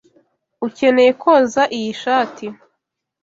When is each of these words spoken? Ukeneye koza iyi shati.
Ukeneye 0.67 1.11
koza 1.21 1.63
iyi 1.77 1.91
shati. 2.01 2.47